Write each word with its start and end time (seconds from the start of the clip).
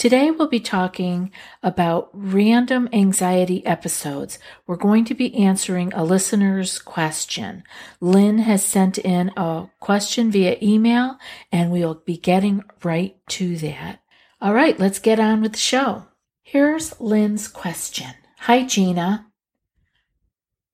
Today 0.00 0.30
we'll 0.30 0.48
be 0.48 0.60
talking 0.60 1.30
about 1.62 2.08
random 2.14 2.88
anxiety 2.90 3.66
episodes. 3.66 4.38
We're 4.66 4.76
going 4.76 5.04
to 5.04 5.14
be 5.14 5.34
answering 5.34 5.92
a 5.92 6.04
listener's 6.04 6.78
question. 6.78 7.64
Lynn 8.00 8.38
has 8.38 8.64
sent 8.64 8.96
in 8.96 9.30
a 9.36 9.68
question 9.78 10.30
via 10.30 10.56
email 10.62 11.18
and 11.52 11.70
we'll 11.70 11.96
be 11.96 12.16
getting 12.16 12.64
right 12.82 13.14
to 13.28 13.58
that. 13.58 14.00
All 14.40 14.54
right, 14.54 14.80
let's 14.80 15.00
get 15.00 15.20
on 15.20 15.42
with 15.42 15.52
the 15.52 15.58
show. 15.58 16.06
Here's 16.40 16.98
Lynn's 16.98 17.46
question. 17.46 18.14
Hi, 18.38 18.64
Gina. 18.64 19.26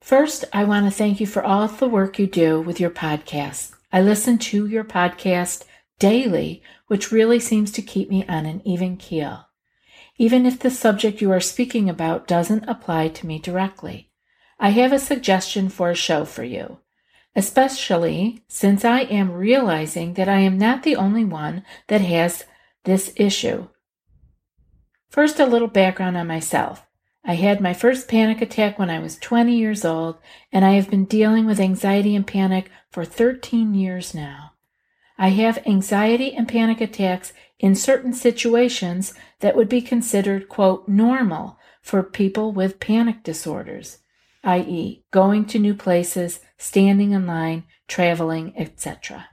First, 0.01 0.45
I 0.52 0.62
want 0.62 0.87
to 0.87 0.96
thank 0.96 1.18
you 1.18 1.27
for 1.27 1.43
all 1.43 1.66
the 1.66 1.88
work 1.88 2.20
you 2.20 2.29
do 2.29 2.60
with 2.60 2.79
your 2.79 2.90
podcast. 2.90 3.73
I 3.93 4.02
listen 4.02 4.38
to 4.38 4.68
your 4.68 4.84
podcast 4.84 5.65
daily, 5.98 6.62
which 6.86 7.12
really 7.12 7.41
seems 7.41 7.70
to 7.73 7.82
keep 7.82 8.10
me 8.10 8.24
on 8.27 8.46
an 8.46 8.62
even 8.64 8.96
keel, 8.96 9.46
even 10.18 10.46
if 10.46 10.59
the 10.59 10.70
subject 10.70 11.20
you 11.20 11.30
are 11.32 11.41
speaking 11.41 11.88
about 11.88 12.27
doesn't 12.27 12.68
apply 12.68 13.09
to 13.09 13.27
me 13.27 13.38
directly. 13.38 14.10
I 14.59 14.71
have 14.71 14.93
a 14.93 14.98
suggestion 14.98 15.68
for 15.68 15.90
a 15.90 15.95
show 15.95 16.24
for 16.24 16.43
you, 16.43 16.79
especially 17.34 18.43
since 18.48 18.84
I 18.84 19.01
am 19.01 19.32
realizing 19.32 20.15
that 20.15 20.29
I 20.29 20.40
am 20.40 20.59
not 20.59 20.82
the 20.82 20.96
only 20.96 21.24
one 21.24 21.65
that 21.88 22.01
has 22.01 22.45
this 22.84 23.12
issue. 23.16 23.68
First, 25.10 25.38
a 25.38 25.46
little 25.46 25.68
background 25.68 26.16
on 26.16 26.26
myself. 26.26 26.87
I 27.24 27.34
had 27.34 27.60
my 27.60 27.74
first 27.74 28.09
panic 28.09 28.40
attack 28.40 28.78
when 28.78 28.88
I 28.88 29.01
was 29.01 29.18
20 29.18 29.56
years 29.56 29.84
old, 29.84 30.16
and 30.52 30.65
I 30.65 30.73
have 30.73 30.88
been 30.88 31.04
dealing 31.06 31.45
with 31.45 31.59
anxiety 31.59 32.15
and 32.15 32.26
panic 32.26 32.71
for 32.90 33.04
13 33.04 33.74
years 33.74 34.15
now. 34.15 34.52
I 35.18 35.28
have 35.30 35.66
anxiety 35.66 36.34
and 36.34 36.46
panic 36.46 36.80
attacks 36.80 37.32
in 37.59 37.74
certain 37.74 38.12
situations 38.12 39.14
that 39.40 39.56
would 39.56 39.68
be 39.68 39.80
considered, 39.80 40.48
quote, 40.48 40.86
normal 40.86 41.59
for 41.80 42.02
people 42.02 42.52
with 42.52 42.80
panic 42.80 43.22
disorders, 43.22 43.98
i.e., 44.44 45.04
going 45.10 45.46
to 45.46 45.59
new 45.59 45.74
places, 45.74 46.40
standing 46.59 47.12
in 47.12 47.26
line, 47.26 47.64
traveling, 47.88 48.52
etc. 48.56 49.28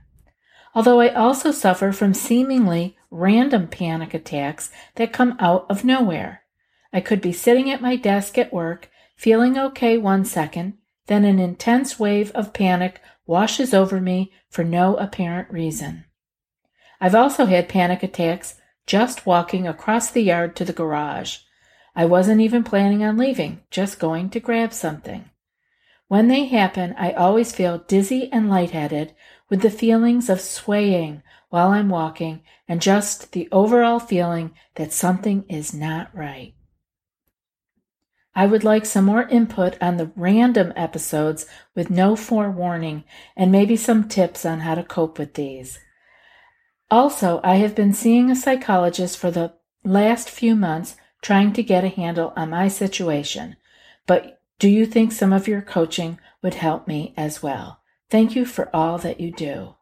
Although 0.75 1.01
I 1.01 1.09
also 1.09 1.51
suffer 1.51 1.91
from 1.91 2.13
seemingly 2.13 2.97
random 3.11 3.67
panic 3.67 4.13
attacks 4.13 4.71
that 4.95 5.13
come 5.13 5.35
out 5.39 5.65
of 5.69 5.83
nowhere. 5.83 6.43
I 6.91 7.01
could 7.01 7.21
be 7.21 7.33
sitting 7.33 7.69
at 7.69 7.81
my 7.81 7.95
desk 7.95 8.37
at 8.37 8.53
work, 8.53 8.89
feeling 9.15 9.57
okay 9.57 9.97
one 9.97 10.25
second, 10.25 10.77
then 11.07 11.25
an 11.25 11.39
intense 11.39 11.99
wave 11.99 12.31
of 12.31 12.53
panic 12.53 13.01
washes 13.25 13.73
over 13.73 14.01
me 14.01 14.31
for 14.49 14.63
no 14.63 14.95
apparent 14.95 15.49
reason. 15.51 16.05
I've 16.99 17.15
also 17.15 17.45
had 17.45 17.69
panic 17.69 18.03
attacks 18.03 18.55
just 18.85 19.25
walking 19.25 19.67
across 19.67 20.11
the 20.11 20.21
yard 20.21 20.55
to 20.57 20.65
the 20.65 20.73
garage. 20.73 21.39
I 21.95 22.05
wasn't 22.05 22.41
even 22.41 22.63
planning 22.63 23.03
on 23.03 23.17
leaving, 23.17 23.61
just 23.69 23.99
going 23.99 24.29
to 24.31 24.39
grab 24.39 24.73
something. 24.73 25.29
When 26.07 26.27
they 26.27 26.45
happen, 26.45 26.95
I 26.97 27.11
always 27.11 27.53
feel 27.53 27.79
dizzy 27.79 28.31
and 28.31 28.49
lightheaded 28.49 29.15
with 29.49 29.61
the 29.61 29.69
feelings 29.69 30.29
of 30.29 30.41
swaying 30.41 31.23
while 31.49 31.69
I'm 31.69 31.89
walking 31.89 32.41
and 32.67 32.81
just 32.81 33.31
the 33.31 33.47
overall 33.51 33.99
feeling 33.99 34.51
that 34.75 34.93
something 34.93 35.45
is 35.49 35.73
not 35.73 36.09
right. 36.15 36.53
I 38.35 38.47
would 38.47 38.63
like 38.63 38.85
some 38.85 39.05
more 39.05 39.27
input 39.27 39.77
on 39.81 39.97
the 39.97 40.11
random 40.15 40.73
episodes 40.75 41.45
with 41.75 41.89
no 41.89 42.15
forewarning 42.15 43.03
and 43.35 43.51
maybe 43.51 43.75
some 43.75 44.07
tips 44.07 44.45
on 44.45 44.61
how 44.61 44.75
to 44.75 44.83
cope 44.83 45.19
with 45.19 45.35
these. 45.35 45.79
Also, 46.89 47.41
I 47.43 47.55
have 47.55 47.75
been 47.75 47.93
seeing 47.93 48.31
a 48.31 48.35
psychologist 48.35 49.17
for 49.17 49.29
the 49.29 49.53
last 49.83 50.29
few 50.29 50.55
months 50.55 50.95
trying 51.21 51.53
to 51.53 51.63
get 51.63 51.83
a 51.83 51.89
handle 51.89 52.33
on 52.35 52.49
my 52.49 52.67
situation. 52.67 53.55
But 54.07 54.41
do 54.59 54.69
you 54.69 54.85
think 54.85 55.11
some 55.11 55.33
of 55.33 55.47
your 55.47 55.61
coaching 55.61 56.19
would 56.41 56.55
help 56.55 56.87
me 56.87 57.13
as 57.15 57.41
well? 57.43 57.81
Thank 58.09 58.35
you 58.35 58.45
for 58.45 58.69
all 58.75 58.97
that 58.99 59.19
you 59.19 59.31
do. 59.31 59.75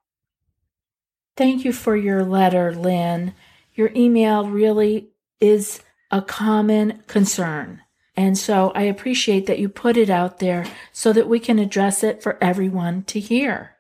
Thank 1.36 1.66
you 1.66 1.74
for 1.74 1.96
your 1.96 2.24
letter, 2.24 2.74
Lynn. 2.74 3.34
Your 3.74 3.92
email 3.96 4.48
really 4.48 5.10
is 5.40 5.82
a 6.12 6.22
common 6.22 7.04
concern. 7.08 7.82
And 8.22 8.38
so 8.38 8.72
I 8.76 8.84
appreciate 8.84 9.48
that 9.48 9.58
you 9.58 9.68
put 9.68 9.98
it 9.98 10.12
out 10.12 10.38
there 10.38 10.68
so 10.94 11.12
that 11.12 11.28
we 11.28 11.40
can 11.40 11.58
address 11.58 12.04
it 12.04 12.22
for 12.22 12.38
everyone 12.40 13.02
to 13.06 13.20
hear. 13.20 13.78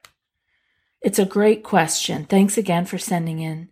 It's 0.99 1.19
a 1.19 1.25
great 1.25 1.63
question. 1.63 2.25
Thanks 2.25 2.57
again 2.57 2.85
for 2.85 2.97
sending 2.97 3.39
in 3.39 3.69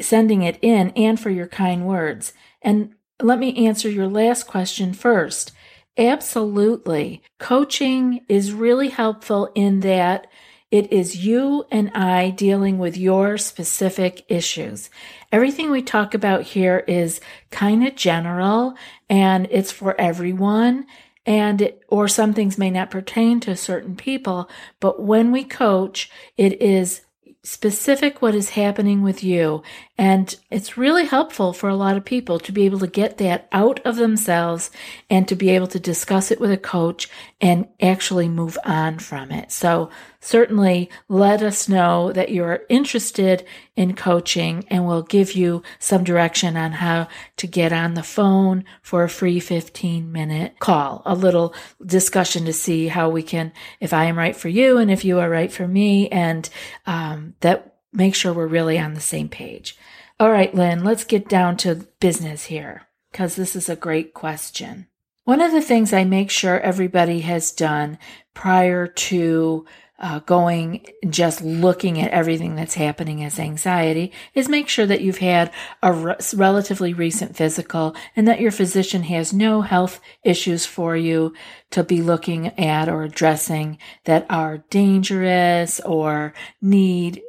sending 0.00 0.42
it 0.42 0.58
in 0.60 0.90
and 0.90 1.20
for 1.20 1.30
your 1.30 1.46
kind 1.46 1.86
words. 1.86 2.32
And 2.62 2.94
let 3.22 3.38
me 3.38 3.66
answer 3.66 3.88
your 3.88 4.08
last 4.08 4.48
question 4.48 4.92
first. 4.92 5.52
Absolutely. 5.96 7.22
Coaching 7.38 8.24
is 8.28 8.52
really 8.52 8.88
helpful 8.88 9.50
in 9.54 9.80
that 9.80 10.26
it 10.70 10.92
is 10.92 11.24
you 11.24 11.64
and 11.70 11.90
I 11.94 12.30
dealing 12.30 12.78
with 12.78 12.96
your 12.96 13.38
specific 13.38 14.24
issues. 14.28 14.90
Everything 15.32 15.70
we 15.70 15.82
talk 15.82 16.12
about 16.12 16.42
here 16.42 16.84
is 16.86 17.20
kind 17.50 17.86
of 17.86 17.96
general 17.96 18.74
and 19.08 19.48
it's 19.50 19.72
for 19.72 19.98
everyone 19.98 20.86
and 21.24 21.62
it, 21.62 21.82
or 21.88 22.08
some 22.08 22.32
things 22.32 22.58
may 22.58 22.70
not 22.70 22.90
pertain 22.90 23.40
to 23.40 23.56
certain 23.56 23.96
people, 23.96 24.48
but 24.80 25.02
when 25.02 25.32
we 25.32 25.44
coach, 25.44 26.10
it 26.36 26.60
is 26.60 27.02
specific 27.42 28.20
what 28.20 28.34
is 28.34 28.50
happening 28.50 29.02
with 29.02 29.22
you. 29.22 29.62
And 29.98 30.32
it's 30.48 30.78
really 30.78 31.06
helpful 31.06 31.52
for 31.52 31.68
a 31.68 31.74
lot 31.74 31.96
of 31.96 32.04
people 32.04 32.38
to 32.38 32.52
be 32.52 32.66
able 32.66 32.78
to 32.78 32.86
get 32.86 33.18
that 33.18 33.48
out 33.50 33.84
of 33.84 33.96
themselves 33.96 34.70
and 35.10 35.26
to 35.26 35.34
be 35.34 35.50
able 35.50 35.66
to 35.66 35.80
discuss 35.80 36.30
it 36.30 36.40
with 36.40 36.52
a 36.52 36.56
coach 36.56 37.10
and 37.40 37.66
actually 37.82 38.28
move 38.28 38.56
on 38.64 39.00
from 39.00 39.32
it. 39.32 39.50
So 39.50 39.90
certainly 40.20 40.88
let 41.08 41.42
us 41.42 41.68
know 41.68 42.12
that 42.12 42.30
you're 42.30 42.62
interested 42.68 43.44
in 43.74 43.96
coaching 43.96 44.64
and 44.68 44.86
we'll 44.86 45.02
give 45.02 45.32
you 45.32 45.64
some 45.80 46.04
direction 46.04 46.56
on 46.56 46.72
how 46.72 47.08
to 47.36 47.48
get 47.48 47.72
on 47.72 47.94
the 47.94 48.02
phone 48.04 48.64
for 48.82 49.02
a 49.02 49.08
free 49.08 49.40
15 49.40 50.12
minute 50.12 50.60
call, 50.60 51.02
a 51.06 51.14
little 51.16 51.52
discussion 51.84 52.44
to 52.44 52.52
see 52.52 52.86
how 52.86 53.08
we 53.08 53.24
can, 53.24 53.52
if 53.80 53.92
I 53.92 54.04
am 54.04 54.16
right 54.16 54.36
for 54.36 54.48
you 54.48 54.78
and 54.78 54.92
if 54.92 55.04
you 55.04 55.18
are 55.18 55.28
right 55.28 55.50
for 55.50 55.66
me 55.66 56.08
and 56.10 56.48
um, 56.86 57.34
that 57.40 57.74
make 57.92 58.14
sure 58.14 58.32
we're 58.32 58.46
really 58.46 58.78
on 58.78 58.94
the 58.94 59.00
same 59.00 59.28
page. 59.28 59.76
All 60.20 60.30
right, 60.30 60.54
Lynn, 60.54 60.84
let's 60.84 61.04
get 61.04 61.28
down 61.28 61.56
to 61.58 61.86
business 62.00 62.44
here 62.44 62.88
because 63.12 63.36
this 63.36 63.54
is 63.54 63.68
a 63.68 63.76
great 63.76 64.14
question. 64.14 64.86
One 65.24 65.40
of 65.40 65.52
the 65.52 65.62
things 65.62 65.92
I 65.92 66.04
make 66.04 66.30
sure 66.30 66.58
everybody 66.58 67.20
has 67.20 67.52
done 67.52 67.98
prior 68.34 68.86
to 68.86 69.66
uh, 69.98 70.20
going 70.20 70.86
just 71.10 71.42
looking 71.42 72.00
at 72.00 72.12
everything 72.12 72.54
that's 72.54 72.74
happening 72.74 73.24
as 73.24 73.38
anxiety 73.38 74.12
is 74.32 74.48
make 74.48 74.68
sure 74.68 74.86
that 74.86 75.00
you've 75.00 75.18
had 75.18 75.50
a 75.82 75.92
re- 75.92 76.16
relatively 76.34 76.94
recent 76.94 77.36
physical 77.36 77.96
and 78.14 78.26
that 78.28 78.40
your 78.40 78.52
physician 78.52 79.02
has 79.02 79.32
no 79.32 79.60
health 79.62 80.00
issues 80.22 80.64
for 80.64 80.96
you 80.96 81.34
to 81.70 81.82
be 81.82 82.00
looking 82.00 82.46
at 82.58 82.88
or 82.88 83.02
addressing 83.02 83.76
that 84.04 84.24
are 84.30 84.58
dangerous 84.70 85.80
or 85.80 86.32
need 86.62 87.20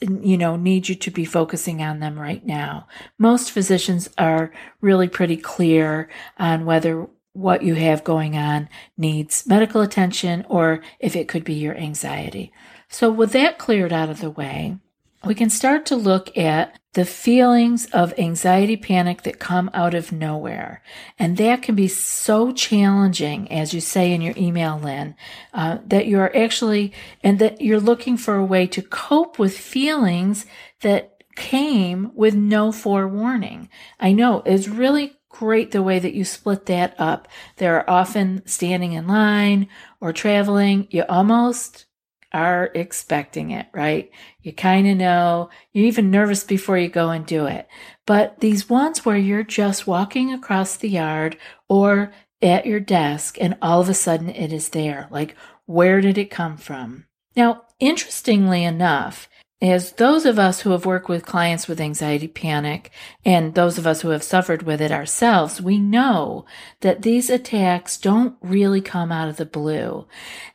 you 0.00 0.36
know, 0.36 0.56
need 0.56 0.88
you 0.88 0.94
to 0.94 1.10
be 1.10 1.24
focusing 1.24 1.82
on 1.82 2.00
them 2.00 2.18
right 2.18 2.44
now. 2.44 2.86
Most 3.18 3.50
physicians 3.50 4.10
are 4.18 4.52
really 4.80 5.08
pretty 5.08 5.36
clear 5.36 6.08
on 6.38 6.66
whether 6.66 7.06
what 7.32 7.62
you 7.62 7.74
have 7.74 8.04
going 8.04 8.36
on 8.36 8.68
needs 8.96 9.46
medical 9.46 9.80
attention 9.80 10.44
or 10.48 10.82
if 11.00 11.16
it 11.16 11.28
could 11.28 11.44
be 11.44 11.54
your 11.54 11.76
anxiety. 11.76 12.52
So, 12.88 13.10
with 13.10 13.32
that 13.32 13.58
cleared 13.58 13.92
out 13.92 14.10
of 14.10 14.20
the 14.20 14.30
way, 14.30 14.78
we 15.26 15.34
can 15.34 15.50
start 15.50 15.86
to 15.86 15.96
look 15.96 16.36
at 16.36 16.78
the 16.94 17.04
feelings 17.04 17.86
of 17.86 18.16
anxiety 18.18 18.76
panic 18.76 19.22
that 19.22 19.40
come 19.40 19.68
out 19.74 19.94
of 19.94 20.12
nowhere. 20.12 20.82
And 21.18 21.36
that 21.38 21.62
can 21.62 21.74
be 21.74 21.88
so 21.88 22.52
challenging, 22.52 23.50
as 23.50 23.74
you 23.74 23.80
say 23.80 24.12
in 24.12 24.22
your 24.22 24.34
email, 24.36 24.78
Lynn, 24.78 25.16
uh, 25.52 25.78
that 25.86 26.06
you're 26.06 26.34
actually, 26.36 26.92
and 27.22 27.40
that 27.40 27.60
you're 27.60 27.80
looking 27.80 28.16
for 28.16 28.36
a 28.36 28.44
way 28.44 28.66
to 28.68 28.80
cope 28.80 29.38
with 29.38 29.58
feelings 29.58 30.46
that 30.82 31.22
came 31.34 32.12
with 32.14 32.34
no 32.34 32.70
forewarning. 32.70 33.68
I 33.98 34.12
know 34.12 34.42
it's 34.46 34.68
really 34.68 35.16
great 35.28 35.72
the 35.72 35.82
way 35.82 35.98
that 35.98 36.14
you 36.14 36.24
split 36.24 36.66
that 36.66 36.94
up. 36.96 37.26
They're 37.56 37.88
often 37.90 38.46
standing 38.46 38.92
in 38.92 39.08
line 39.08 39.68
or 40.00 40.12
traveling. 40.12 40.86
You 40.90 41.04
almost 41.08 41.86
are 42.34 42.70
expecting 42.74 43.52
it, 43.52 43.66
right? 43.72 44.10
You 44.42 44.52
kind 44.52 44.86
of 44.88 44.96
know, 44.96 45.50
you're 45.72 45.86
even 45.86 46.10
nervous 46.10 46.44
before 46.44 46.76
you 46.76 46.88
go 46.88 47.10
and 47.10 47.24
do 47.24 47.46
it. 47.46 47.68
But 48.04 48.40
these 48.40 48.68
ones 48.68 49.04
where 49.04 49.16
you're 49.16 49.44
just 49.44 49.86
walking 49.86 50.32
across 50.32 50.76
the 50.76 50.88
yard 50.90 51.38
or 51.68 52.12
at 52.42 52.66
your 52.66 52.80
desk 52.80 53.38
and 53.40 53.56
all 53.62 53.80
of 53.80 53.88
a 53.88 53.94
sudden 53.94 54.28
it 54.28 54.52
is 54.52 54.70
there, 54.70 55.08
like, 55.10 55.36
where 55.66 56.00
did 56.00 56.18
it 56.18 56.30
come 56.30 56.56
from? 56.56 57.06
Now, 57.36 57.62
interestingly 57.80 58.64
enough, 58.64 59.28
as 59.64 59.92
those 59.92 60.26
of 60.26 60.38
us 60.38 60.60
who 60.60 60.70
have 60.70 60.84
worked 60.84 61.08
with 61.08 61.24
clients 61.24 61.68
with 61.68 61.80
anxiety 61.80 62.28
panic 62.28 62.90
and 63.24 63.54
those 63.54 63.78
of 63.78 63.86
us 63.86 64.00
who 64.00 64.08
have 64.08 64.22
suffered 64.22 64.62
with 64.62 64.80
it 64.80 64.90
ourselves, 64.90 65.60
we 65.60 65.78
know 65.78 66.44
that 66.80 67.02
these 67.02 67.30
attacks 67.30 67.96
don't 67.96 68.36
really 68.42 68.80
come 68.80 69.12
out 69.12 69.28
of 69.28 69.36
the 69.36 69.46
blue. 69.46 70.06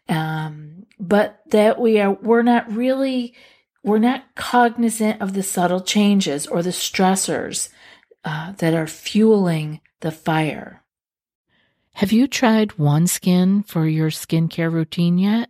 Um, 0.07 0.85
but 0.99 1.41
that 1.51 1.79
we 1.79 1.99
are, 1.99 2.11
we're 2.11 2.43
not 2.43 2.71
really, 2.71 3.33
we're 3.83 3.99
not 3.99 4.35
cognizant 4.35 5.21
of 5.21 5.33
the 5.33 5.43
subtle 5.43 5.81
changes 5.81 6.45
or 6.45 6.61
the 6.61 6.71
stressors 6.71 7.69
uh, 8.25 8.51
that 8.53 8.73
are 8.73 8.87
fueling 8.87 9.79
the 10.01 10.11
fire. 10.11 10.83
Have 11.93 12.11
you 12.11 12.27
tried 12.27 12.69
OneSkin 12.71 13.65
for 13.65 13.87
your 13.87 14.09
skincare 14.09 14.71
routine 14.71 15.17
yet? 15.17 15.49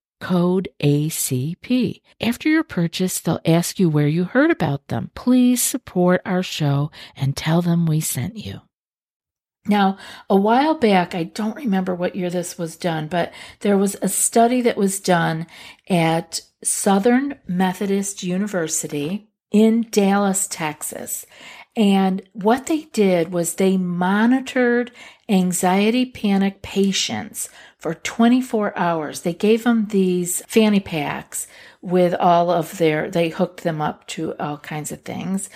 code 0.21 0.69
ACP. 0.81 2.01
After 2.21 2.47
your 2.47 2.63
purchase, 2.63 3.19
they'll 3.19 3.41
ask 3.45 3.79
you 3.79 3.89
where 3.89 4.07
you 4.07 4.23
heard 4.23 4.51
about 4.51 4.87
them. 4.87 5.11
Please 5.15 5.61
support 5.61 6.21
our 6.23 6.43
show 6.43 6.91
and 7.15 7.35
tell 7.35 7.61
them 7.61 7.85
we 7.85 7.99
sent 7.99 8.37
you. 8.37 8.61
Now, 9.67 9.97
a 10.29 10.35
while 10.35 10.75
back, 10.75 11.13
I 11.13 11.23
don't 11.23 11.55
remember 11.55 11.93
what 11.93 12.15
year 12.15 12.29
this 12.29 12.57
was 12.57 12.77
done, 12.77 13.07
but 13.07 13.31
there 13.59 13.77
was 13.77 13.95
a 14.01 14.09
study 14.09 14.61
that 14.61 14.77
was 14.77 14.99
done 14.99 15.45
at 15.89 16.41
Southern 16.63 17.35
Methodist 17.47 18.23
University 18.23 19.27
in 19.51 19.87
Dallas, 19.91 20.47
Texas. 20.47 21.25
And 21.75 22.21
what 22.33 22.65
they 22.65 22.83
did 22.91 23.31
was 23.31 23.55
they 23.55 23.77
monitored 23.77 24.91
anxiety 25.29 26.05
panic 26.05 26.61
patients 26.61 27.47
for 27.77 27.93
24 27.93 28.77
hours. 28.77 29.21
They 29.21 29.33
gave 29.33 29.63
them 29.63 29.87
these 29.87 30.43
fanny 30.47 30.81
packs 30.81 31.47
with 31.81 32.13
all 32.13 32.51
of 32.51 32.77
their, 32.77 33.09
they 33.09 33.29
hooked 33.29 33.63
them 33.63 33.81
up 33.81 34.05
to 34.07 34.35
all 34.37 34.57
kinds 34.57 34.91
of 34.91 35.01
things. 35.03 35.49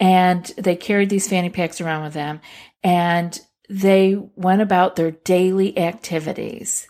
And 0.00 0.44
they 0.58 0.74
carried 0.74 1.08
these 1.08 1.28
fanny 1.28 1.50
packs 1.50 1.80
around 1.80 2.02
with 2.02 2.14
them 2.14 2.40
and 2.82 3.40
they 3.68 4.16
went 4.34 4.62
about 4.62 4.96
their 4.96 5.12
daily 5.12 5.78
activities. 5.78 6.88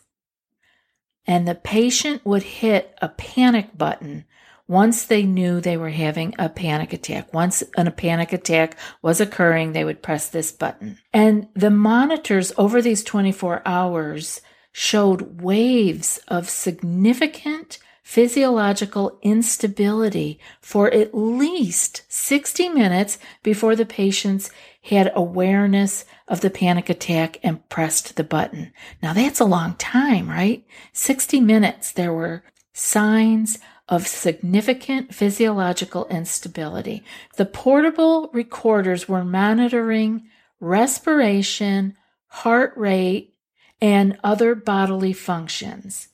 And 1.26 1.46
the 1.46 1.54
patient 1.54 2.24
would 2.24 2.42
hit 2.42 2.96
a 3.02 3.08
panic 3.10 3.76
button 3.76 4.24
once 4.70 5.04
they 5.04 5.24
knew 5.24 5.60
they 5.60 5.76
were 5.76 5.90
having 5.90 6.32
a 6.38 6.48
panic 6.48 6.92
attack. 6.92 7.34
Once 7.34 7.60
a 7.76 7.90
panic 7.90 8.32
attack 8.32 8.76
was 9.02 9.20
occurring, 9.20 9.72
they 9.72 9.82
would 9.82 10.00
press 10.00 10.28
this 10.28 10.52
button. 10.52 10.96
And 11.12 11.48
the 11.54 11.70
monitors 11.70 12.52
over 12.56 12.80
these 12.80 13.02
24 13.02 13.62
hours 13.66 14.40
showed 14.70 15.42
waves 15.42 16.20
of 16.28 16.48
significant 16.48 17.80
physiological 18.04 19.18
instability 19.22 20.38
for 20.60 20.88
at 20.94 21.12
least 21.12 22.02
60 22.08 22.68
minutes 22.68 23.18
before 23.42 23.74
the 23.74 23.84
patients 23.84 24.52
had 24.82 25.10
awareness 25.16 26.04
of 26.28 26.42
the 26.42 26.50
panic 26.50 26.88
attack 26.88 27.40
and 27.42 27.68
pressed 27.68 28.14
the 28.14 28.22
button. 28.22 28.72
Now 29.02 29.14
that's 29.14 29.40
a 29.40 29.44
long 29.44 29.74
time, 29.74 30.30
right? 30.30 30.64
60 30.92 31.40
minutes. 31.40 31.90
There 31.90 32.12
were 32.12 32.44
signs 32.72 33.58
of 33.90 34.06
significant 34.06 35.12
physiological 35.12 36.06
instability. 36.06 37.02
The 37.36 37.44
portable 37.44 38.30
recorders 38.32 39.08
were 39.08 39.24
monitoring 39.24 40.28
respiration, 40.60 41.96
heart 42.28 42.72
rate, 42.76 43.34
and 43.80 44.16
other 44.22 44.54
bodily 44.54 45.12
functions. 45.12 46.08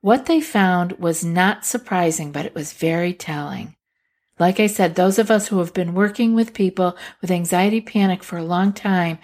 What 0.00 0.26
they 0.26 0.40
found 0.40 0.92
was 0.92 1.24
not 1.24 1.66
surprising, 1.66 2.30
but 2.30 2.46
it 2.46 2.54
was 2.54 2.72
very 2.72 3.12
telling. 3.12 3.74
Like 4.38 4.60
I 4.60 4.68
said, 4.68 4.94
those 4.94 5.18
of 5.18 5.30
us 5.30 5.48
who 5.48 5.58
have 5.58 5.74
been 5.74 5.94
working 5.94 6.34
with 6.34 6.54
people 6.54 6.96
with 7.20 7.30
anxiety 7.30 7.80
panic 7.80 8.22
for 8.22 8.36
a 8.36 8.44
long 8.44 8.72
time, 8.72 9.18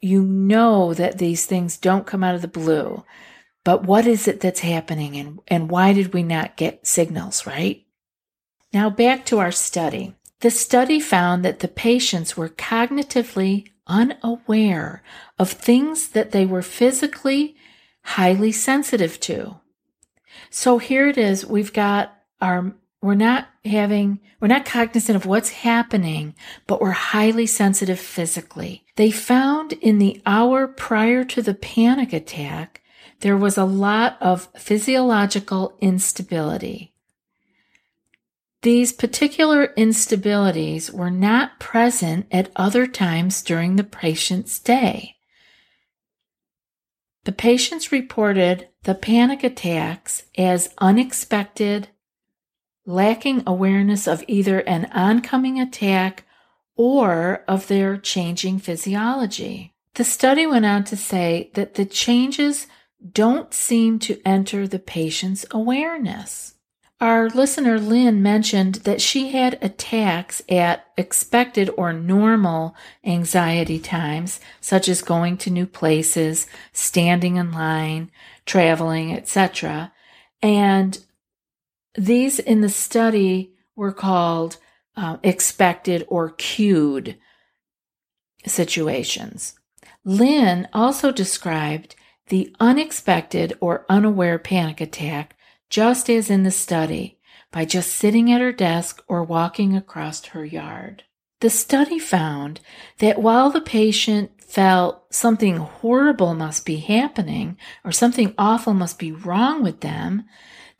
you 0.00 0.22
know 0.22 0.94
that 0.94 1.18
these 1.18 1.46
things 1.46 1.78
don't 1.78 2.06
come 2.06 2.22
out 2.22 2.34
of 2.34 2.42
the 2.42 2.48
blue. 2.48 3.04
But 3.64 3.84
what 3.84 4.06
is 4.06 4.28
it 4.28 4.40
that's 4.40 4.60
happening 4.60 5.16
and, 5.16 5.40
and 5.48 5.70
why 5.70 5.94
did 5.94 6.12
we 6.12 6.22
not 6.22 6.56
get 6.56 6.86
signals, 6.86 7.46
right? 7.46 7.84
Now 8.72 8.90
back 8.90 9.24
to 9.26 9.38
our 9.38 9.52
study. 9.52 10.14
The 10.40 10.50
study 10.50 11.00
found 11.00 11.44
that 11.44 11.60
the 11.60 11.68
patients 11.68 12.36
were 12.36 12.50
cognitively 12.50 13.68
unaware 13.86 15.02
of 15.38 15.50
things 15.50 16.08
that 16.08 16.32
they 16.32 16.44
were 16.44 16.62
physically 16.62 17.56
highly 18.02 18.52
sensitive 18.52 19.18
to. 19.20 19.56
So 20.50 20.78
here 20.78 21.08
it 21.08 21.16
is. 21.16 21.46
We've 21.46 21.72
got 21.72 22.14
our, 22.40 22.74
we're 23.00 23.14
not 23.14 23.48
having, 23.64 24.20
we're 24.40 24.48
not 24.48 24.66
cognizant 24.66 25.16
of 25.16 25.24
what's 25.26 25.50
happening, 25.50 26.34
but 26.66 26.80
we're 26.80 26.90
highly 26.90 27.46
sensitive 27.46 27.98
physically. 27.98 28.84
They 28.96 29.10
found 29.10 29.72
in 29.74 29.98
the 29.98 30.20
hour 30.26 30.66
prior 30.66 31.24
to 31.24 31.40
the 31.40 31.54
panic 31.54 32.12
attack, 32.12 32.82
there 33.24 33.36
was 33.38 33.56
a 33.56 33.64
lot 33.64 34.18
of 34.20 34.50
physiological 34.54 35.74
instability. 35.80 36.92
These 38.60 38.92
particular 38.92 39.68
instabilities 39.78 40.90
were 40.92 41.10
not 41.10 41.58
present 41.58 42.26
at 42.30 42.52
other 42.54 42.86
times 42.86 43.40
during 43.40 43.76
the 43.76 43.82
patient's 43.82 44.58
day. 44.58 45.16
The 47.24 47.32
patients 47.32 47.90
reported 47.90 48.68
the 48.82 48.94
panic 48.94 49.42
attacks 49.42 50.24
as 50.36 50.74
unexpected, 50.76 51.88
lacking 52.84 53.42
awareness 53.46 54.06
of 54.06 54.22
either 54.28 54.58
an 54.58 54.90
oncoming 54.92 55.58
attack 55.58 56.24
or 56.76 57.42
of 57.48 57.68
their 57.68 57.96
changing 57.96 58.58
physiology. 58.58 59.72
The 59.94 60.04
study 60.04 60.46
went 60.46 60.66
on 60.66 60.84
to 60.84 60.96
say 60.96 61.50
that 61.54 61.76
the 61.76 61.86
changes 61.86 62.66
don't 63.12 63.52
seem 63.52 63.98
to 64.00 64.20
enter 64.24 64.66
the 64.66 64.78
patient's 64.78 65.44
awareness. 65.50 66.54
Our 67.00 67.28
listener 67.28 67.78
Lynn 67.78 68.22
mentioned 68.22 68.76
that 68.76 69.00
she 69.00 69.32
had 69.32 69.58
attacks 69.60 70.40
at 70.48 70.86
expected 70.96 71.68
or 71.76 71.92
normal 71.92 72.74
anxiety 73.04 73.78
times, 73.78 74.40
such 74.60 74.88
as 74.88 75.02
going 75.02 75.36
to 75.38 75.50
new 75.50 75.66
places, 75.66 76.46
standing 76.72 77.36
in 77.36 77.52
line, 77.52 78.10
traveling, 78.46 79.12
etc. 79.12 79.92
And 80.40 80.98
these 81.94 82.38
in 82.38 82.60
the 82.60 82.68
study 82.68 83.52
were 83.76 83.92
called 83.92 84.56
uh, 84.96 85.18
expected 85.22 86.06
or 86.08 86.30
cued 86.30 87.18
situations. 88.46 89.58
Lynn 90.04 90.68
also 90.72 91.10
described 91.10 91.96
the 92.28 92.54
unexpected 92.60 93.56
or 93.60 93.86
unaware 93.88 94.38
panic 94.38 94.80
attack 94.80 95.36
just 95.70 96.08
as 96.08 96.30
in 96.30 96.44
the 96.44 96.50
study, 96.50 97.18
by 97.50 97.64
just 97.64 97.94
sitting 97.94 98.30
at 98.32 98.40
her 98.40 98.52
desk 98.52 99.02
or 99.08 99.22
walking 99.22 99.76
across 99.76 100.24
her 100.26 100.44
yard. 100.44 101.04
The 101.40 101.50
study 101.50 101.98
found 101.98 102.60
that 102.98 103.20
while 103.20 103.50
the 103.50 103.60
patient 103.60 104.30
felt 104.40 105.12
something 105.12 105.56
horrible 105.56 106.34
must 106.34 106.64
be 106.64 106.76
happening 106.76 107.56
or 107.84 107.92
something 107.92 108.34
awful 108.38 108.74
must 108.74 108.98
be 108.98 109.12
wrong 109.12 109.62
with 109.62 109.80
them, 109.80 110.24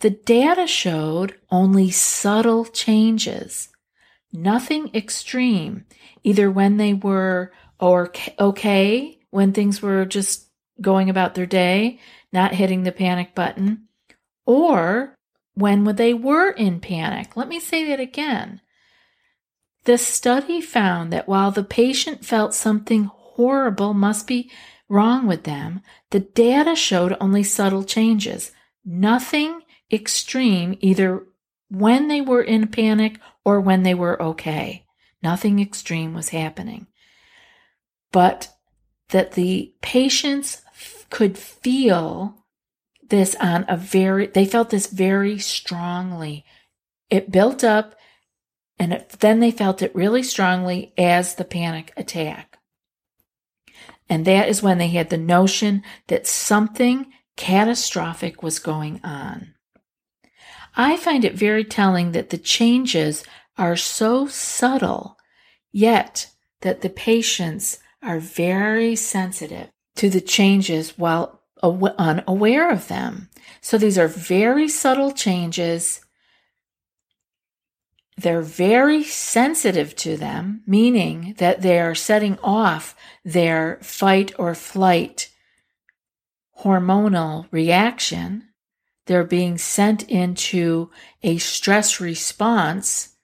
the 0.01 0.11
data 0.11 0.67
showed 0.67 1.35
only 1.51 1.91
subtle 1.91 2.65
changes, 2.65 3.69
nothing 4.33 4.91
extreme, 4.95 5.85
either 6.23 6.51
when 6.51 6.77
they 6.77 6.95
were 6.95 7.53
or 7.81 8.13
okay, 8.39 9.19
when 9.31 9.53
things 9.53 9.83
were 9.83 10.05
just 10.05 10.49
going 10.81 11.09
about 11.09 11.35
their 11.35 11.47
day, 11.47 11.99
not 12.33 12.55
hitting 12.55 12.83
the 12.83 12.93
panic 12.93 13.35
button, 13.35 13.89
or 14.47 15.15
when 15.55 15.85
they 15.85 16.13
were 16.13 16.51
in 16.51 16.81
panic. 16.81 17.37
Let 17.37 17.49
me 17.49 17.61
say 17.61 17.89
that 17.89 18.01
again. 18.01 18.61
The 19.85 19.99
study 19.99 20.61
found 20.61 21.13
that 21.13 21.29
while 21.29 21.51
the 21.51 21.63
patient 21.63 22.25
felt 22.25 22.55
something 22.55 23.11
horrible 23.13 23.95
must 23.95 24.27
be 24.27 24.51
wrong 24.89 25.27
with 25.27 25.45
them, 25.45 25.83
the 26.11 26.21
data 26.21 26.75
showed 26.75 27.17
only 27.21 27.43
subtle 27.43 27.85
changes, 27.85 28.53
nothing 28.85 29.61
extreme 29.93 30.77
either 30.81 31.27
when 31.69 32.09
they 32.09 32.21
were 32.21 32.43
in 32.43 32.69
panic 32.69 33.19
or 33.45 33.61
when 33.61 33.83
they 33.83 33.95
were 33.95 34.21
okay. 34.23 34.87
Nothing 35.23 35.61
extreme 35.61 36.15
was 36.15 36.31
happening. 36.31 36.87
But 38.13 38.51
that 39.11 39.33
the 39.33 39.75
patients 39.81 40.63
could 41.11 41.39
feel 41.39 42.45
this 43.09 43.35
on 43.37 43.65
a 43.69 43.77
very, 43.77 44.27
they 44.27 44.47
felt 44.47 44.71
this 44.71 44.87
very 44.87 45.39
strongly. 45.39 46.45
It 47.11 47.31
built 47.31 47.63
up 47.63 47.95
and 48.79 48.93
it, 48.93 49.09
then 49.21 49.41
they 49.41 49.51
felt 49.51 49.83
it 49.83 49.95
really 49.95 50.23
strongly 50.23 50.93
as 50.99 51.35
the 51.35 51.45
panic 51.45 51.93
attack. 51.97 52.59
And 54.09 54.25
that 54.27 54.49
is 54.49 54.63
when 54.63 54.79
they 54.79 54.89
had 54.89 55.11
the 55.11 55.19
notion 55.19 55.83
that 56.09 56.27
something 56.27 57.13
catastrophic 57.37 58.43
was 58.43 58.59
going 58.59 59.01
on. 59.03 59.55
I 60.77 60.97
find 60.97 61.25
it 61.25 61.35
very 61.35 61.65
telling 61.65 62.13
that 62.13 62.31
the 62.31 62.39
changes 62.39 63.25
are 63.57 63.77
so 63.77 64.27
subtle, 64.27 65.17
yet 65.73 66.31
that 66.63 66.81
the 66.81 66.91
patients 66.91 67.79
are 68.03 68.19
very 68.19 68.97
sensitive 68.97 69.71
to 69.97 70.11
the 70.11 70.21
changes 70.21 70.99
while 70.99 71.41
unaware 71.63 72.71
of 72.71 72.89
them. 72.89 73.31
So 73.61 73.79
these 73.79 73.97
are 73.97 74.09
very 74.09 74.69
subtle 74.69 75.13
changes. 75.13 76.01
They're 78.17 78.43
very 78.43 79.03
sensitive 79.03 79.97
to 79.97 80.17
them, 80.17 80.63
meaning 80.67 81.35
that 81.39 81.63
they 81.63 81.81
are 81.81 81.95
setting 81.95 82.39
off 82.43 82.95
their 83.25 83.79
fight 83.83 84.33
or 84.39 84.55
flight 84.55 85.31
hormonal 86.61 87.47
reaction. 87.51 88.49
They're 89.07 89.25
being 89.25 89.59
sent 89.59 90.09
into 90.09 90.91
a 91.23 91.39
stress 91.39 92.01
response 92.01 93.17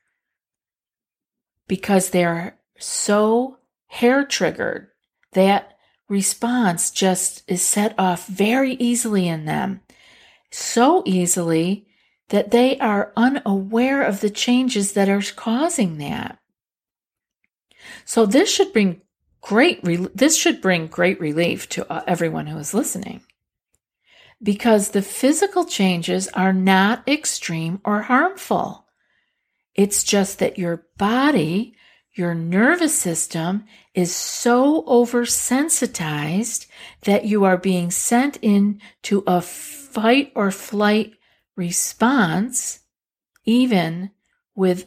because 1.69 2.11
they're 2.11 2.59
so 2.79 3.59
hair 3.87 4.25
triggered 4.25 4.89
that 5.33 5.77
response 6.11 6.91
just 6.91 7.43
is 7.49 7.63
set 7.63 7.95
off 7.99 8.27
very 8.27 8.75
easily 8.75 9.29
in 9.29 9.47
them. 9.47 9.81
So 10.51 11.03
easily 11.07 11.87
that 12.29 12.51
they 12.51 12.79
are 12.79 13.13
unaware 13.17 14.03
of 14.03 14.21
the 14.21 14.31
changes 14.31 14.93
that 14.93 15.09
are 15.09 15.23
causing 15.37 15.99
that. 15.99 16.39
So 18.05 18.27
this 18.27 18.53
should 18.53 18.73
bring 18.73 19.01
great 19.41 19.83
this 20.15 20.37
should 20.37 20.61
bring 20.61 20.87
great 20.89 21.21
relief 21.21 21.69
to 21.71 21.91
uh, 21.91 22.03
everyone 22.07 22.47
who 22.47 22.59
is 22.59 22.75
listening. 22.75 23.23
Because 24.43 24.91
the 24.91 25.03
physical 25.03 25.65
changes 25.65 26.29
are 26.29 26.53
not 26.53 27.07
extreme 27.07 27.81
or 27.85 28.03
harmful. 28.03 28.87
It's 29.75 30.03
just 30.03 30.39
that 30.39 30.59
your 30.59 30.87
body 30.99 31.77
your 32.15 32.35
nervous 32.35 32.99
system 32.99 33.65
is 33.95 34.15
so 34.15 34.83
oversensitized 34.83 36.67
that 37.03 37.25
you 37.25 37.45
are 37.45 37.57
being 37.57 37.91
sent 37.91 38.37
into 38.39 39.23
a 39.27 39.41
fight 39.41 40.33
or 40.35 40.51
flight 40.51 41.15
response, 41.57 42.81
even 43.45 44.11
with 44.55 44.87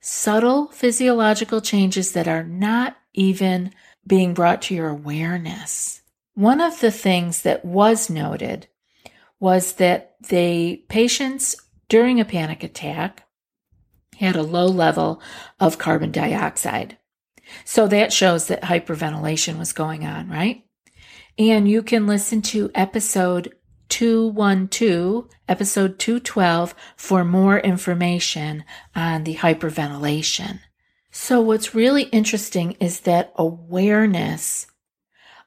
subtle 0.00 0.68
physiological 0.68 1.60
changes 1.60 2.12
that 2.12 2.26
are 2.26 2.44
not 2.44 2.96
even 3.12 3.72
being 4.06 4.34
brought 4.34 4.62
to 4.62 4.74
your 4.74 4.88
awareness. 4.88 6.02
One 6.34 6.60
of 6.60 6.80
the 6.80 6.90
things 6.90 7.42
that 7.42 7.64
was 7.64 8.08
noted 8.08 8.66
was 9.38 9.74
that 9.74 10.16
the 10.28 10.82
patients 10.88 11.56
during 11.88 12.20
a 12.20 12.24
panic 12.24 12.62
attack 12.62 13.26
had 14.20 14.36
a 14.36 14.42
low 14.42 14.66
level 14.66 15.20
of 15.58 15.78
carbon 15.78 16.12
dioxide. 16.12 16.98
So 17.64 17.88
that 17.88 18.12
shows 18.12 18.46
that 18.48 18.62
hyperventilation 18.62 19.58
was 19.58 19.72
going 19.72 20.04
on, 20.04 20.28
right? 20.28 20.62
And 21.38 21.66
you 21.66 21.82
can 21.82 22.06
listen 22.06 22.42
to 22.42 22.70
episode 22.74 23.54
212, 23.88 25.26
episode 25.48 25.98
212 25.98 26.74
for 26.96 27.24
more 27.24 27.58
information 27.58 28.64
on 28.94 29.24
the 29.24 29.36
hyperventilation. 29.36 30.60
So 31.10 31.40
what's 31.40 31.74
really 31.74 32.02
interesting 32.04 32.72
is 32.72 33.00
that 33.00 33.32
awareness 33.36 34.66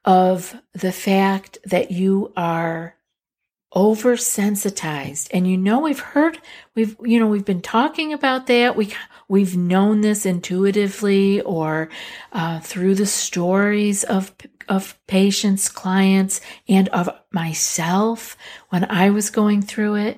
of 0.04 0.56
the 0.74 0.92
fact 0.92 1.60
that 1.64 1.92
you 1.92 2.34
are 2.36 2.96
oversensitized. 3.76 5.28
And 5.32 5.48
you 5.48 5.58
know 5.58 5.80
we've 5.80 6.00
heard 6.00 6.40
we've 6.76 6.96
you 7.04 7.20
know 7.20 7.28
we've 7.28 7.46
been 7.46 7.62
talking 7.62 8.14
about 8.14 8.48
that. 8.48 8.76
We 8.76 8.94
we've 9.28 9.58
known 9.58 10.02
this 10.02 10.26
intuitively 10.26 11.42
or 11.42 11.90
uh, 12.32 12.60
through 12.60 12.96
the 12.96 13.06
stories 13.06 14.04
of 14.04 14.34
of 14.70 14.98
patients 15.08 15.70
clients 15.70 16.40
and 16.70 16.88
of 16.90 17.10
myself 17.32 18.38
when 18.70 18.90
i 18.90 19.10
was 19.10 19.30
going 19.30 19.62
through 19.62 19.96
it. 19.96 20.18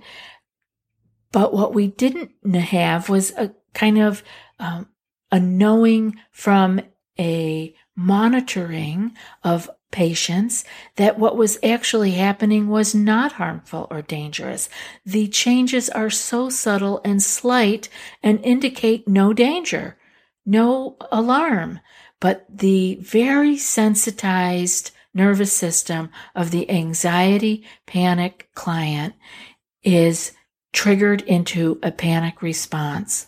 But 1.31 1.53
what 1.53 1.73
we 1.73 1.87
didn't 1.87 2.31
have 2.53 3.09
was 3.09 3.31
a 3.31 3.53
kind 3.73 3.97
of 3.97 4.23
um, 4.59 4.87
a 5.31 5.39
knowing 5.39 6.19
from 6.31 6.79
a 7.19 7.75
monitoring 7.95 9.15
of 9.43 9.69
patients 9.95 10.65
that 10.97 11.17
what 11.17 11.37
was 11.37 11.57
actually 11.63 12.11
happening 12.11 12.67
was 12.67 12.93
not 12.93 13.31
harmful 13.31 13.87
or 13.89 14.01
dangerous. 14.01 14.67
The 15.05 15.29
changes 15.29 15.89
are 15.89 16.09
so 16.09 16.49
subtle 16.49 16.99
and 17.05 17.23
slight 17.23 17.87
and 18.21 18.43
indicate 18.43 19.07
no 19.07 19.31
danger, 19.31 19.95
no 20.45 20.97
alarm, 21.13 21.79
but 22.19 22.45
the 22.49 22.95
very 23.01 23.55
sensitized 23.55 24.91
nervous 25.13 25.53
system 25.53 26.09
of 26.35 26.51
the 26.51 26.69
anxiety 26.69 27.63
panic 27.87 28.49
client 28.53 29.15
is 29.81 30.33
triggered 30.73 31.21
into 31.21 31.79
a 31.81 31.91
panic 31.93 32.41
response. 32.41 33.27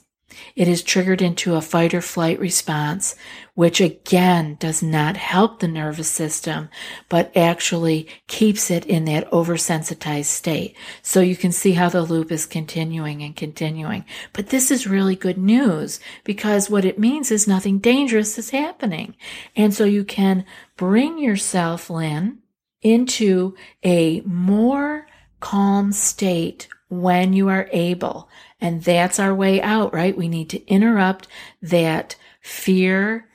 It 0.56 0.68
is 0.68 0.84
triggered 0.84 1.22
into 1.22 1.56
a 1.56 1.62
fight 1.62 1.94
or 1.94 2.02
flight 2.02 2.40
response, 2.40 3.16
which 3.54 3.82
again 3.82 4.56
does 4.60 4.84
not 4.84 5.18
help 5.18 5.60
the 5.60 5.68
nervous 5.68 6.10
system, 6.10 6.70
but 7.10 7.36
actually 7.36 8.08
keeps 8.28 8.70
it 8.70 8.86
in 8.86 9.06
that 9.06 9.30
oversensitized 9.32 10.26
state. 10.26 10.76
So 11.02 11.22
you 11.22 11.36
can 11.36 11.52
see 11.52 11.72
how 11.72 11.90
the 11.90 12.04
loop 12.04 12.32
is 12.32 12.46
continuing 12.46 13.24
and 13.24 13.36
continuing. 13.36 14.06
But 14.34 14.50
this 14.50 14.72
is 14.72 14.88
really 14.88 15.16
good 15.16 15.38
news 15.38 16.00
because 16.24 16.70
what 16.70 16.86
it 16.86 17.00
means 17.00 17.32
is 17.32 17.48
nothing 17.48 17.80
dangerous 17.80 18.38
is 18.38 18.52
happening. 18.52 19.16
And 19.56 19.74
so 19.74 19.86
you 19.86 20.04
can 20.04 20.46
bring 20.76 21.18
yourself, 21.18 21.90
Lynn, 21.90 22.40
into 22.82 23.56
a 23.84 24.22
more 24.22 25.08
calm 25.40 25.92
state 25.92 26.68
when 26.90 27.34
you 27.34 27.50
are 27.50 27.70
able. 27.72 28.30
And 28.60 28.84
that's 28.84 29.20
our 29.20 29.34
way 29.34 29.62
out, 29.62 29.94
right? 29.94 30.18
We 30.18 30.28
need 30.28 30.50
to 30.52 30.66
interrupt 30.68 31.28
that 31.62 32.16
fear, 32.42 33.28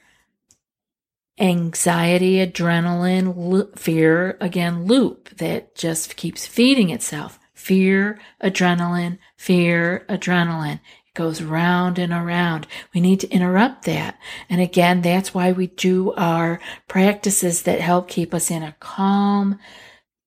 anxiety, 1.38 2.34
adrenaline, 2.36 3.78
fear 3.78 4.36
again 4.40 4.86
loop 4.86 5.30
that 5.36 5.74
just 5.74 6.16
keeps 6.16 6.46
feeding 6.46 6.90
itself. 6.90 7.38
Fear, 7.54 8.18
adrenaline, 8.42 9.18
fear, 9.36 10.04
adrenaline. 10.08 10.80
It 11.06 11.14
goes 11.14 11.42
round 11.42 11.98
and 11.98 12.12
around. 12.12 12.66
We 12.92 13.00
need 13.00 13.20
to 13.20 13.30
interrupt 13.30 13.84
that. 13.84 14.18
And 14.48 14.60
again, 14.60 15.02
that's 15.02 15.32
why 15.32 15.52
we 15.52 15.68
do 15.68 16.12
our 16.14 16.58
practices 16.88 17.62
that 17.62 17.80
help 17.80 18.08
keep 18.08 18.34
us 18.34 18.50
in 18.50 18.62
a 18.62 18.74
calm 18.80 19.58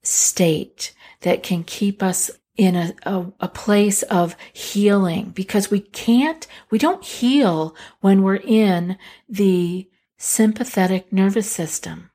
state 0.03 0.93
that 1.21 1.43
can 1.43 1.63
keep 1.63 2.03
us 2.03 2.31
in 2.57 2.75
a, 2.75 2.93
a, 3.03 3.25
a, 3.41 3.47
place 3.47 4.01
of 4.03 4.35
healing 4.53 5.31
because 5.31 5.69
we 5.69 5.79
can't, 5.81 6.47
we 6.69 6.77
don't 6.77 7.03
heal 7.03 7.75
when 7.99 8.23
we're 8.23 8.35
in 8.35 8.97
the 9.27 9.89
sympathetic 10.17 11.11
nervous 11.11 11.49
system. 11.49 12.11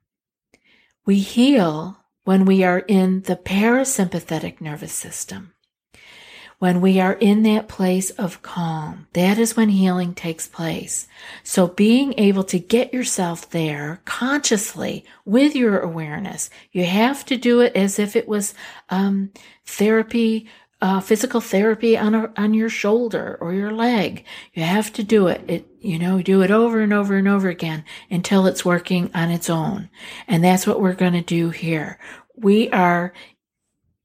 We 1.04 1.18
heal 1.18 1.98
when 2.24 2.44
we 2.44 2.64
are 2.64 2.80
in 2.80 3.22
the 3.22 3.36
parasympathetic 3.36 4.60
nervous 4.60 4.92
system. 4.92 5.52
When 6.60 6.82
we 6.82 7.00
are 7.00 7.14
in 7.14 7.42
that 7.44 7.68
place 7.68 8.10
of 8.10 8.42
calm, 8.42 9.06
that 9.14 9.38
is 9.38 9.56
when 9.56 9.70
healing 9.70 10.12
takes 10.12 10.46
place. 10.46 11.08
So 11.42 11.68
being 11.68 12.12
able 12.18 12.44
to 12.44 12.58
get 12.58 12.92
yourself 12.92 13.48
there 13.48 14.02
consciously 14.04 15.06
with 15.24 15.56
your 15.56 15.80
awareness, 15.80 16.50
you 16.70 16.84
have 16.84 17.24
to 17.26 17.38
do 17.38 17.60
it 17.60 17.74
as 17.74 17.98
if 17.98 18.14
it 18.14 18.28
was 18.28 18.52
um, 18.90 19.30
therapy, 19.64 20.50
uh, 20.82 21.00
physical 21.00 21.40
therapy 21.40 21.96
on 21.96 22.14
a, 22.14 22.30
on 22.36 22.52
your 22.52 22.68
shoulder 22.68 23.38
or 23.40 23.54
your 23.54 23.72
leg. 23.72 24.26
You 24.52 24.64
have 24.64 24.92
to 24.92 25.02
do 25.02 25.28
it. 25.28 25.42
It 25.48 25.66
you 25.80 25.98
know 25.98 26.20
do 26.20 26.42
it 26.42 26.50
over 26.50 26.82
and 26.82 26.92
over 26.92 27.16
and 27.16 27.26
over 27.26 27.48
again 27.48 27.86
until 28.10 28.46
it's 28.46 28.66
working 28.66 29.10
on 29.14 29.30
its 29.30 29.48
own. 29.48 29.88
And 30.28 30.44
that's 30.44 30.66
what 30.66 30.82
we're 30.82 30.92
going 30.92 31.14
to 31.14 31.22
do 31.22 31.48
here. 31.48 31.98
We 32.36 32.68
are 32.68 33.14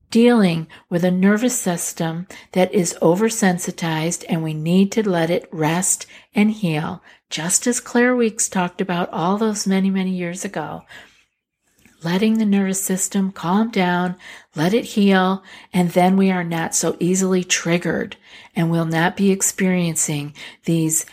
dealing 0.10 0.68
with 0.90 1.04
a 1.04 1.12
nervous 1.12 1.58
system 1.58 2.28
that 2.54 2.74
is 2.74 2.98
oversensitized 3.02 4.24
and 4.30 4.44
we 4.44 4.54
need 4.54 4.92
to 4.94 5.08
let 5.08 5.30
it 5.30 5.50
rest 5.52 6.06
and 6.34 6.52
heal, 6.52 7.04
just 7.30 7.68
as 7.68 7.80
Claire 7.80 8.16
Weekes 8.16 8.48
talked 8.48 8.82
about 8.82 9.10
all 9.12 9.38
those 9.38 9.68
many, 9.68 9.90
many 9.90 10.12
years 10.12 10.46
ago. 10.46 10.84
Letting 12.04 12.38
the 12.38 12.46
nervous 12.46 12.84
system 12.84 13.32
calm 13.32 13.72
down, 13.72 14.16
let 14.56 14.74
it 14.74 14.86
heal, 14.86 15.44
and 15.74 15.90
then 15.92 16.18
we 16.18 16.30
are 16.30 16.44
not 16.44 16.76
so 16.76 16.96
easily 17.00 17.44
triggered 17.44 18.16
and 18.56 18.70
will 18.70 18.86
not 18.86 19.18
be 19.18 19.32
experiencing 19.32 20.36
these 20.66 21.06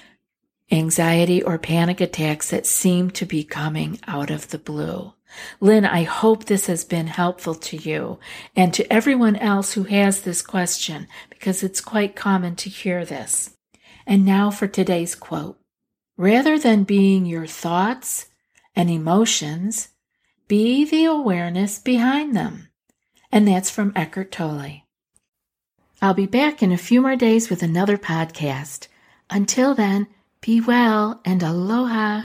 anxiety 0.71 1.43
or 1.43 1.59
panic 1.59 2.01
attacks 2.01 2.51
that 2.51 2.67
seem 2.67 3.11
to 3.11 3.27
be 3.27 3.45
coming 3.45 3.99
out 4.07 4.31
of 4.31 4.49
the 4.49 4.59
blue. 4.59 5.13
Lynn, 5.61 5.85
I 5.85 6.03
hope 6.03 6.45
this 6.45 6.67
has 6.67 6.85
been 6.85 7.07
helpful 7.07 7.55
to 7.55 7.77
you 7.77 8.19
and 8.55 8.73
to 8.75 8.93
everyone 8.93 9.37
else 9.37 9.73
who 9.73 9.85
has 9.85 10.23
this 10.23 10.43
question 10.43 11.07
because 11.31 11.63
it's 11.63 11.81
quite 11.81 12.17
common 12.17 12.57
to 12.57 12.71
hear 12.71 13.05
this. 13.05 13.57
And 14.07 14.25
now 14.25 14.51
for 14.51 14.67
today's 14.67 15.15
quote. 15.15 15.59
Rather 16.17 16.59
than 16.59 16.85
being 16.85 17.27
your 17.27 17.47
thoughts 17.47 18.27
and 18.77 18.91
emotions, 18.91 19.89
be 20.49 20.85
the 20.85 21.05
awareness 21.05 21.79
behind 21.79 22.37
them. 22.37 22.69
And 23.31 23.49
that's 23.49 23.71
from 23.71 23.93
Eckhart 23.97 24.31
Tolle. 24.31 24.83
I'll 26.03 26.15
be 26.15 26.27
back 26.27 26.63
in 26.63 26.73
a 26.73 26.77
few 26.77 27.01
more 27.01 27.17
days 27.17 27.49
with 27.49 27.63
another 27.63 27.97
podcast. 27.97 28.89
Until 29.31 29.75
then, 29.75 30.09
be 30.41 30.61
well 30.61 31.21
and 31.25 31.43
aloha. 31.43 32.25